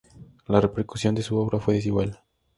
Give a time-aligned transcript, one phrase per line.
[0.47, 2.23] La repercusión de su obra fue desigual.